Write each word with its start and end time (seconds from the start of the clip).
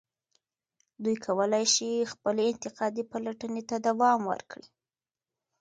دوی 1.03 1.15
کولای 1.25 1.65
شي 1.73 1.89
خپلې 2.11 2.43
انتقادي 2.51 3.03
پلټنې 3.11 3.63
ته 3.69 3.75
دوام 3.87 4.19
ورکړي. 4.31 4.67